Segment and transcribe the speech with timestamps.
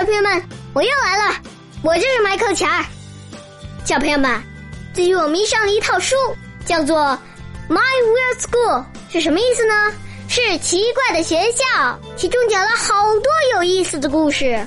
[0.00, 1.34] 小朋友们，我又来了，
[1.82, 2.82] 我就是迈克钱儿。
[3.84, 4.42] 小朋友们，
[4.94, 6.16] 最近我迷上了一套书，
[6.64, 6.96] 叫做
[7.68, 8.78] 《My Weird School》，
[9.12, 9.74] 是什么意思呢？
[10.26, 14.66] 是奇怪的学校，其中讲了好多有意思的故事，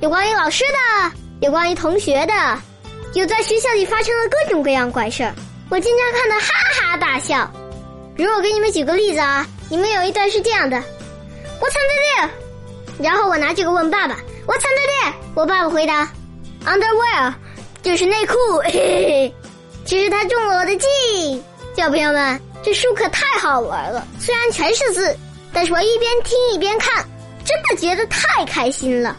[0.00, 1.12] 有关于老师的，
[1.42, 2.32] 有关于同学的，
[3.12, 5.34] 有在学校里发生了各种各样怪事儿，
[5.68, 6.50] 我经常看得哈
[6.80, 7.52] 哈大笑。
[8.16, 10.78] 比如我给你们举个例子啊，你们有一段是这样的
[11.60, 12.30] ：What's under there？
[12.98, 14.16] 然后我拿这个问爸爸
[14.46, 15.12] ：What's under there？
[15.34, 16.10] 我爸爸回答
[16.64, 17.34] ：Underwear，
[17.82, 18.34] 就是内裤。
[18.64, 19.34] 嘿嘿嘿，
[19.84, 21.42] 其实他中了我的计。
[21.76, 22.40] 小朋友们。
[22.64, 25.14] 这书可太好玩了，虽然全是字，
[25.52, 27.06] 但是我一边听一边看，
[27.44, 29.14] 真的觉得太开心了。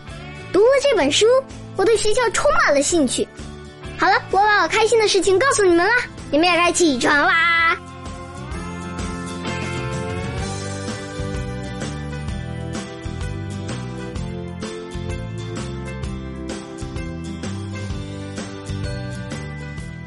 [0.51, 1.27] 读了这本书，
[1.75, 3.27] 我对学校充满了兴趣。
[3.99, 5.93] 好了，我把我开心的事情告诉你们了，
[6.31, 7.54] 你们也该起床啦。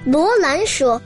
[0.05, 1.01] 罗兰说：“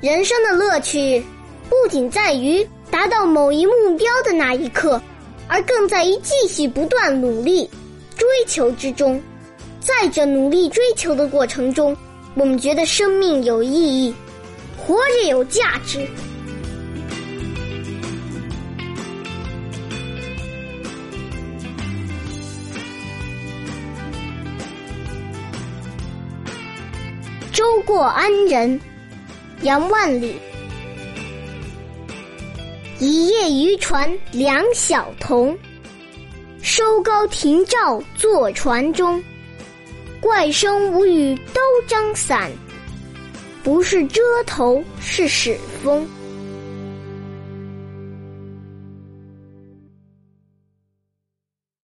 [0.00, 1.24] 人生的乐趣。”
[1.68, 5.02] 不仅在于达到某一目标的那一刻，
[5.48, 7.68] 而更在于继续不断努力
[8.16, 9.20] 追求之中。
[9.80, 11.96] 在这努力追求的过程中，
[12.36, 14.14] 我们觉得生命有意义，
[14.78, 16.06] 活着有价值。
[27.86, 28.78] 过安仁，
[29.62, 30.34] 杨万里。
[32.98, 35.56] 一叶渔船两小童，
[36.60, 39.22] 收篙停棹坐船中。
[40.20, 42.50] 怪声无语都张伞，
[43.62, 46.04] 不是遮头是使风。